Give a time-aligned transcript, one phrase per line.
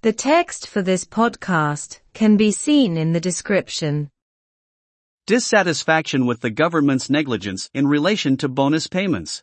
[0.00, 4.10] The text for this podcast can be seen in the description.
[5.26, 9.42] Dissatisfaction with the government's negligence in relation to bonus payments.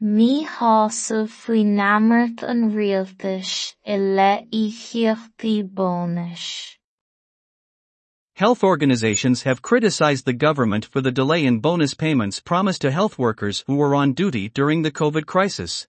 [0.00, 4.46] Ní hása faoi neamart an rialtas i le
[5.64, 6.76] bónus.
[8.36, 13.18] Health organizations have criticized the government for the delay in bonus payments promised to health
[13.18, 15.88] workers who were on duty during the COVID crisis.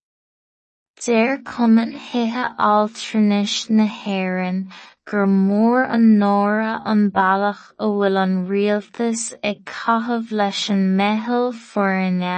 [0.99, 4.71] Deir cumann hithe altrinis na hÉireann
[5.05, 11.47] gur mór an nóra an bealach a bhfuil an rialtas ag caitheamh leis an meitheal
[11.53, 12.35] foirne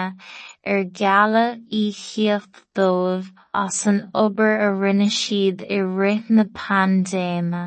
[0.66, 1.44] ar ghealla
[1.80, 5.10] íochaíocht dóibh as an obair a rinne
[5.98, 7.66] rith na pandéime.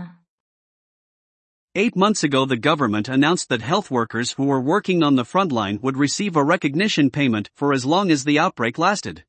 [1.74, 5.52] Eight months ago, the government announced that health workers who were working on the front
[5.52, 9.25] line would receive a recognition payment for as long as the outbreak lasted.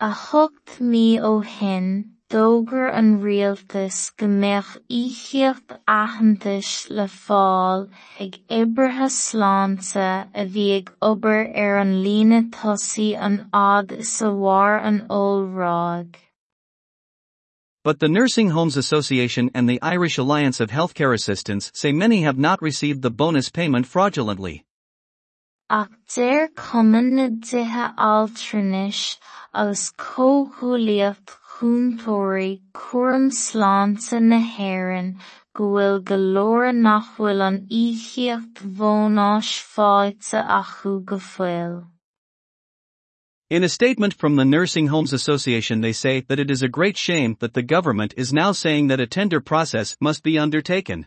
[0.00, 6.68] A thucht mí ó shin, d'fhógair an rialtas go mbeadh íochaíocht aitheantais
[6.98, 7.88] le fáil
[8.24, 10.06] ag oibrithe sláinte
[10.42, 16.14] a bhí ag obair ar an líne tosaigh an fhad is a mhair an óráid.
[17.82, 22.38] But the Nursing Homes Association and the Irish Alliance of Healthcare Assistants say many have
[22.38, 24.64] not received the bonus payment fraudulently.
[25.70, 29.18] Ach deir cumann na dithe altrinis
[29.52, 35.20] agus comhghuaillíocht chúntóirí cúram sláinte na hÉireann
[35.52, 37.66] go bhfuil go leor nach an.
[43.50, 46.96] In a statement from the Nursing Homes Association, they say that it is a great
[46.96, 51.06] shame that the government is now saying that a tender process must be undertaken.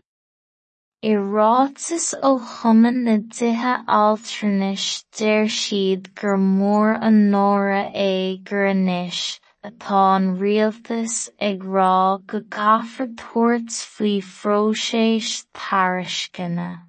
[1.04, 8.68] I rátas ó chumann na dithe altrinis deir siad gur mór an nóra é gur
[8.68, 16.82] anois atá an rialtas ag rá go gcaithfear tuairt faoi phróiseas tairiscine.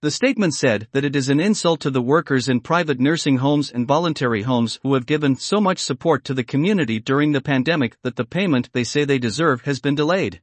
[0.00, 3.70] The statement said that it is an insult to the workers in private nursing homes
[3.70, 8.00] and voluntary homes who have given so much support to the community during the pandemic
[8.00, 10.40] that the payment they say they deserve has been delayed.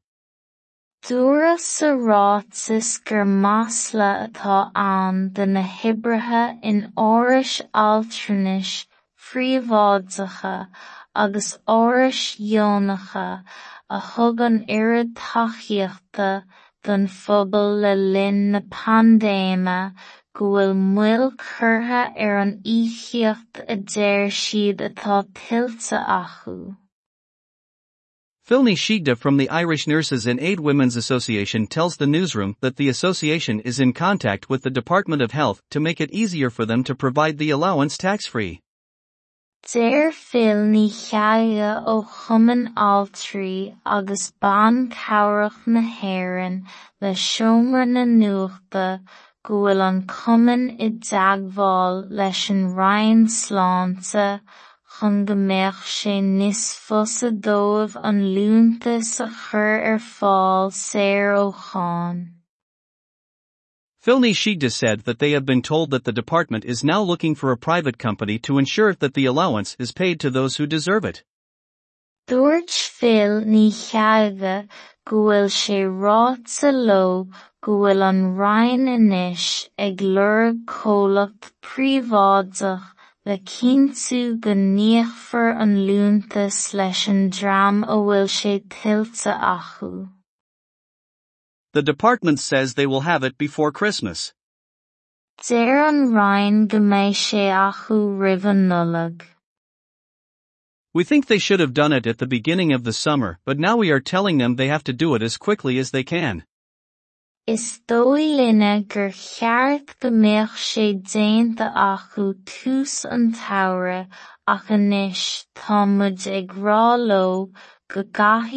[1.04, 7.56] Dúradh sa rátas gur measla atá ann de na hoibrithe in áras
[7.86, 8.70] altrinis
[9.26, 10.70] phríomháideacha
[11.24, 13.44] agus áras dheonacha
[13.98, 16.30] a thug an oiread tacaíochta
[16.86, 19.82] don phobal le linn na pandéime
[20.34, 26.58] go bhfuil muil curtha ar an íochaíocht a deir siad atá tuilte acu.
[28.46, 32.76] Phil Ní Sheaghdha from the Irish Nurses and Aid Women's Association tells the newsroom that
[32.76, 36.66] the association is in contact with the Department of Health to make it easier for
[36.66, 38.60] them to provide the allowance tax-free.
[39.72, 46.66] Deir Philny cheadha ó chumann altrií agus ban cabhrach na hÉireann
[47.00, 49.00] le seomra na nuachta
[49.44, 54.42] go bhfuil an cumann i dteagmháil leis an rainn sláinte
[55.12, 62.22] mbeadh sé níos fusa dóibh an lúntas a chur ar fáil saor ó cháin.
[64.00, 67.36] Phil Ní Sheaghdha said that they have been told that the department is now looking
[67.36, 71.06] for a private company to ensure that the allowance is paid to those who deserve
[71.06, 71.24] it.
[72.28, 74.68] Dúirt Phil ní cheadha
[75.06, 77.28] go bhfuil sé ráta leo
[77.62, 82.94] go bhfuil an rainn anois ag lorg comhlacht príobháideach
[83.26, 90.10] cinntiú go ndíochfar an lúntas leis an dream a bhfuil sé tuilte acu.
[91.72, 94.34] The department says they will have it before Christmas.
[95.48, 99.22] Deir an rainn go mbeidh sé acu.
[100.94, 103.78] We think they should have done it at the beginning of the summer, but now
[103.78, 106.44] we are telling them they have to do it as quickly as they can.
[107.46, 109.10] Is dóigh linne gur
[110.56, 111.04] sé
[112.46, 113.34] tús an
[114.48, 114.72] ach
[116.26, 116.96] ag rá
[117.90, 118.04] go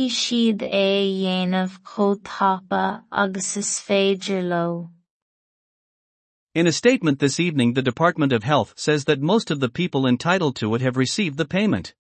[0.09, 4.88] siad dhéanamh tapa agus is féidir.
[6.55, 10.06] In a statement this evening, the Department of Health says that most of the people
[10.06, 11.93] entitled to it have received the payment.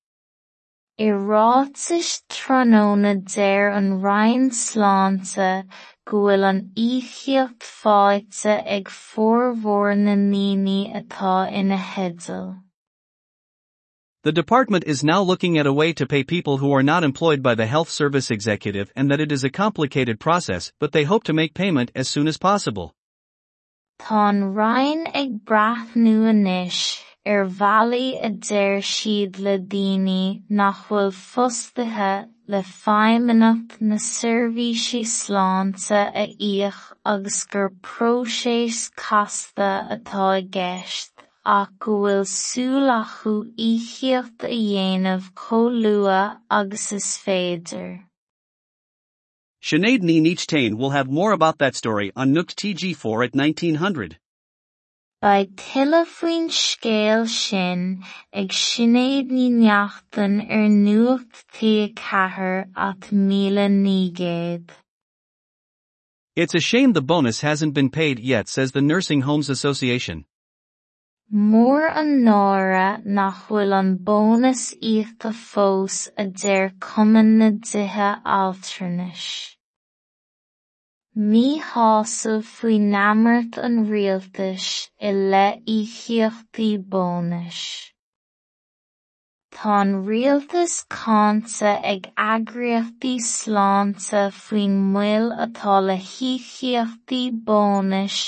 [0.98, 5.68] I ráiteas tráthnóna deir an Ryan sláinte
[6.06, 10.14] go bhfuil an íochaíocht fáilte ag formhór na
[11.00, 12.62] atá ina heideal.
[14.22, 17.42] The department is now looking at a way to pay people who are not employed
[17.42, 21.24] by the health service executive and that it is a complicated process, but they hope
[21.24, 22.94] to make payment as soon as possible.
[24.00, 32.10] Tá Ryan ag breathnú anois ar bhealaí a deir siad le daoine nach bhfuil fostaithe
[32.54, 36.80] le feidhmeannacht na seirbhísí sláinte a íoc
[37.12, 43.32] agus gur próiséis casta atá i gceist ach go bhfuil súil acu
[43.68, 46.20] íochaíocht a dhéanamh chomh
[46.60, 47.90] agus is féidir.
[49.70, 54.18] Sinead Ní Neachtain will have more about that story on Nuacht TG4 at 1900.
[55.22, 58.04] Tuilleadh faoin scéal sin
[58.34, 64.68] ag Sinead Ní Neachtain ar nuachtadh ceathair at míle nígéad.
[66.36, 70.26] It's a shame the bonus hasn't been paid yet, says the Nursing Homes Association.
[71.32, 79.56] Mór an náire nach bhfuil an bónas íochta fós a deir cumann na dithe altranis.
[81.16, 84.64] Ní hásamh faoi neamart an rialtas
[85.00, 87.60] i leith íochaíochtaí bónais.
[89.56, 89.76] Tá
[90.08, 98.18] rialtas cáinte ag eagraíochtaí sláinte faoin mbuil atá le híochaíochtaí bónais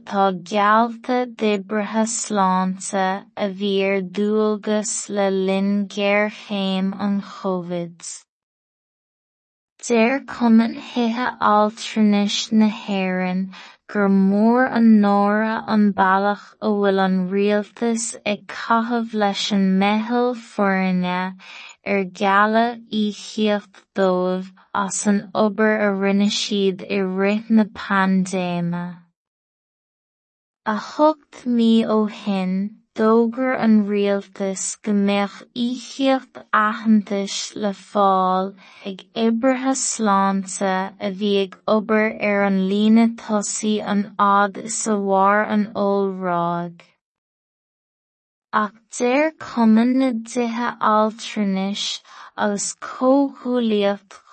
[0.00, 3.04] atá geallta d'oibrithe sláinte
[3.44, 4.00] a bhí ar
[5.18, 8.00] le linn géarchéim an Covid.
[9.86, 13.38] Deir cumann thithe altranis na hÉireann
[13.92, 20.28] gur mór an náire an bealach a bhfuil an rialtas ag caitheamh leis an meitheal
[20.48, 21.32] foirne ar
[21.94, 22.66] er ghealla
[23.00, 26.28] íochaíocht dóibh as an obair a rinne
[27.22, 28.84] rith na pandéime.
[30.66, 32.54] A thucht mí ó shin,
[33.00, 35.36] D'fhógair an rialtas go mbeadh
[35.66, 38.50] íochaíocht aitheantais le fáil
[38.90, 40.72] ag oibrithe sláinte
[41.08, 44.02] a bhí ag obair ar an líne tosaí an
[44.64, 45.64] is ea mhór an.
[48.64, 51.86] Ach deir cumann na dithe altranis
[52.36, 52.68] agus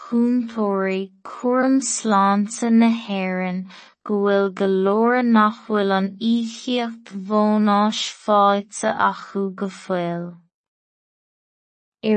[0.08, 3.58] chúntóirí cúram sláinte na hÉireann
[4.08, 6.06] go bhfuil go leor nach bhfuil an
[9.62, 10.24] go foiil.
[12.12, 12.14] I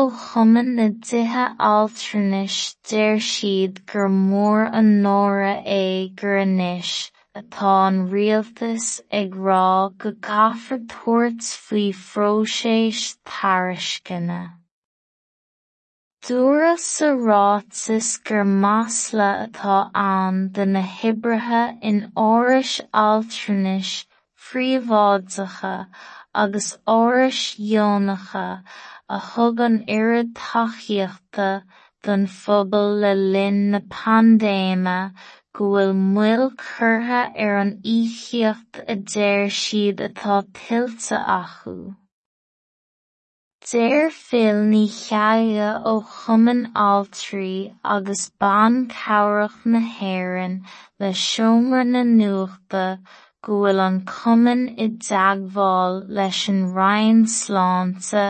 [0.00, 2.58] ó chumann na dithe altranis
[2.92, 6.92] deir siad gur mór an náire é gur anois
[7.42, 8.86] atá an rialtas
[9.22, 11.50] ag rá go gcaithfear tabhairt
[14.06, 14.40] faoi.
[16.28, 22.72] Dúradh sa ráiteas gur measla atá ann de na hoibrithe in áras
[23.02, 23.92] altranis
[24.46, 25.86] phríomháideacha
[26.42, 27.38] agus áras
[27.68, 28.44] dheonacha
[29.16, 31.48] a thug an oiread tacaíochta
[32.02, 34.98] don phobal le linn na pandéime
[35.54, 41.78] go bhfuil moill curtha ar an íochaíocht a deir siad atá tuilte acu.
[43.70, 47.48] Deir Phil ní cheadtha ó chumann altrú
[47.94, 50.54] agus bean cabhracht na hÉireann
[50.98, 52.84] le seomra na nuachta
[53.42, 58.24] go bhfuil an cumann i dteagmháil leis an roghan sláinte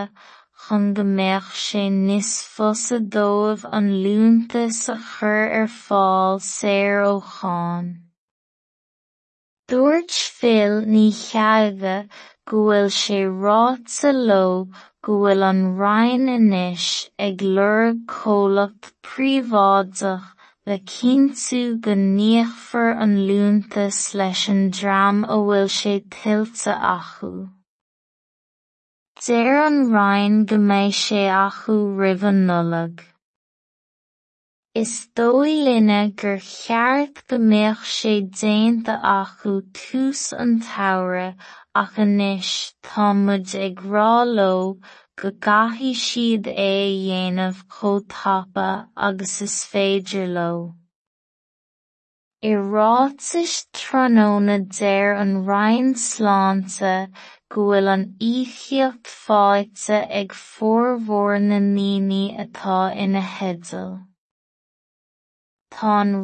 [0.65, 5.71] chun go mbeadh sé níos fusa dóibh an lúntas a chur ar
[7.13, 7.89] ó cháin.
[9.71, 11.09] Dúirt Phil ní
[13.01, 14.53] sé ráite leo
[15.09, 16.87] go bhfuil an Ryan anois
[17.27, 20.27] ag lorg comhlacht príobháideach
[20.69, 27.31] le cinntiú go ndíochfar an lúntas leis an dream a bhfuil sé tuilte acu.
[29.25, 33.01] Deir an Ryan go mbeidh sé acu roimh an nullag.
[34.83, 38.13] Is dóigh linn gur cheart go mbeadh sé
[38.43, 41.49] déanta acu tús an tsamhraidh
[41.81, 42.53] ach anois
[42.87, 44.63] tá muid ag rá leo
[45.21, 48.69] go gcaithfidh siad é a dhéanamh chomh tapa
[49.09, 50.59] agus is féidir leo.
[52.51, 56.95] I ráiteas tráthnóna deir an Ryan sláinte
[57.51, 58.05] go bhfuil an
[61.51, 63.95] na atá ina heideal.
[65.75, 66.15] Tá an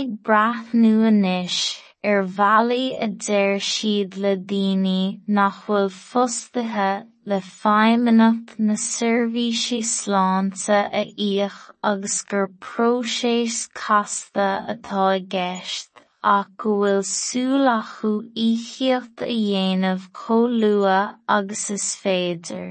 [0.00, 6.88] ag breathnú anois ar bhealaí a deir siad le daoine nach bhfuil fostaithe
[7.32, 11.58] le feidhmeannacht na seirbhísí sláinte a íoc
[11.90, 18.12] agus gur próiséis casta atá i gceist ach go bhfuil súil acu
[18.46, 22.70] íochaíocht a dhéanamh chomh luath agus is féidir.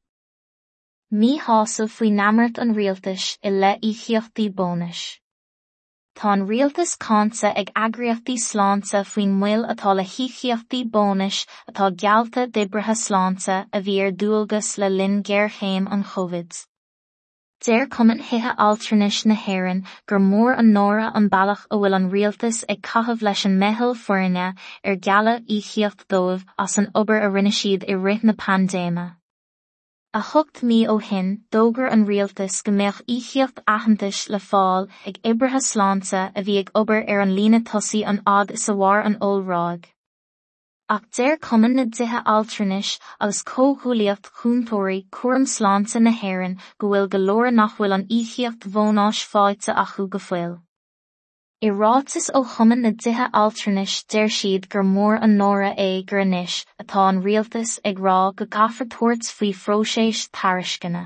[1.13, 5.19] Mí hásamh faoi neamart an rialtas i le íochaíochtaí bónais.
[6.15, 12.47] Tá an rialtas cása ag agriochtaí sláánta faoin muil atá le hiíochtaí bónais atá gealta
[12.47, 16.51] dibrethe sláánta a bhí ar dúalgus le linn ggéirchéim an chovid.
[17.59, 22.09] Déir cuman hithe altrunis na héan gur mór an nóra an bailach a bhfuil an
[22.09, 27.29] rialtas ag cahabh leis an mehel foirne ar geala íchiocht dómh as an obair a
[27.29, 29.20] rinne siad i rith na pandéma.
[30.13, 35.19] A thucht mí ó shin d'fhógair an rialtas go mbeadh íochaíocht aitheantais le fáil ag
[35.29, 39.05] oibrithe sláinte a bhí ag obair ar an líne tosaí an fhad is sa bharr
[39.09, 39.85] an óráig.
[40.95, 42.89] Ach deir cumann na dithe altrúnais
[43.21, 48.67] agus cóthúlaíocht chúntóirí cuairm sláinte na hÉireann go bhfuil go leor nach bhfuil an íochaíocht
[48.75, 50.59] bhónáis fáilte acu go foiil.
[51.63, 56.21] I rátas ó chumann na dithe altrúnais deir siad gur mór an nóra é gur
[56.27, 61.03] inis atá an rialtas ag rá go gafar tuairt faoi phróiséis tairiscinne.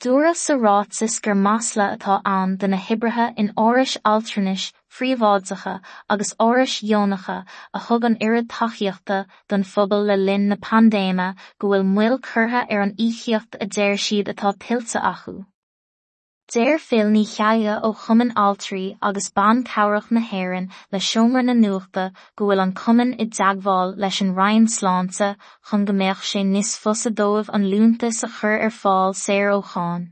[0.00, 6.32] Dúra sa rátas gur masla atá an de na hibrithe in áris altrúnis phríomháidsacha agus
[6.38, 7.44] áris dheonacha
[7.74, 12.64] a thug an irid taíochta don phobal le linn na pandéma go bhfuil muil curtha
[12.70, 15.38] ar an íchiocht a déir siad atá tiltte acu.
[16.52, 21.52] Déir fil ní cheige ó chumann altrií agus ban cabhraach na hÉireann le seomra na
[21.52, 22.04] nuachta
[22.40, 25.28] go bhfuil an cumann i dteagmháil leis an raon sláinte
[25.70, 29.60] chun go mbeadh sé níos fusa dómh an lúntas a chur ar fáil saor ó
[29.74, 30.08] cháin.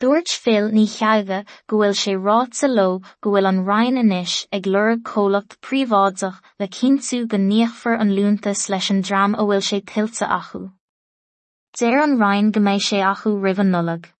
[0.00, 2.88] Dúirt fil ní cheige go bhfuil sé ráit sa lo
[3.20, 8.68] go bhfuil an raon inis ag lura cólacht príomháideach le cinnú go níochfar an lúntas
[8.72, 10.66] leis an dream a bhfuil sé tiltte acu.
[11.76, 14.15] Déir an raon go méid sé acu rih nulag.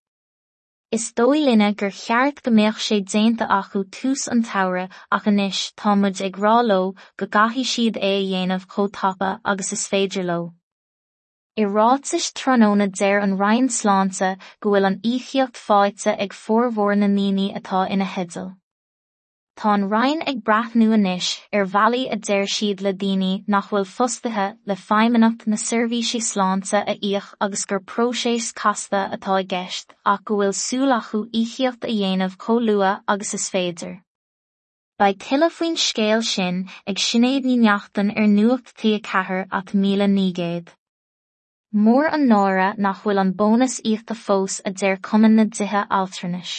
[0.89, 4.83] Is dóigh linne gur cheart go mbeadh sé déanta acu tús an tsamhra
[5.17, 6.77] ach anois tá muid ag rá lo
[7.17, 10.37] go gcaithfí siad é dhéanamh chomh tapa agus is féidir lo.
[11.61, 14.29] I rátas tróna déir an raon sláinte
[14.61, 18.49] go bhfuil an íchiocht fáite ag fórmhór na níní atá ina hedal.
[19.57, 23.87] Tá an raon ag brathnú inis ar bhealaí a deir siad le daoine nach bhfuil
[23.91, 29.97] fostaithe le feidhmeannacht na seirbhísí sláinte a íoch agus gur próséis casta atá i gceist
[30.13, 33.97] ach go bhfuil súil acu íochaíocht a dhéanamh chomh luath agus is féidir.
[34.99, 40.11] Ba tuilleadh faoin scéal sin ag sinnéad ní neachtain ar nuachtaí a cethair ach míle
[40.15, 40.73] nígéad.
[41.73, 46.57] Mór an náire nach bhfuil an bónas íochta fós a deir cumann na dithe altrúnais.